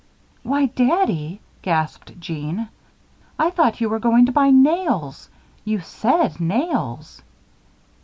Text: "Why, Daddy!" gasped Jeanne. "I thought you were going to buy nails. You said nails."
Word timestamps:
"Why, 0.41 0.65
Daddy!" 0.65 1.41
gasped 1.61 2.19
Jeanne. 2.19 2.69
"I 3.37 3.51
thought 3.51 3.79
you 3.79 3.87
were 3.87 3.99
going 3.99 4.25
to 4.25 4.31
buy 4.31 4.49
nails. 4.49 5.29
You 5.63 5.81
said 5.81 6.39
nails." 6.39 7.21